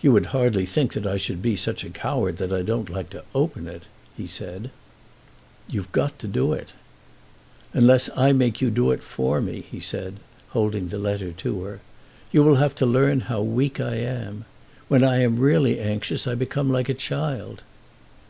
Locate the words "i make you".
8.16-8.70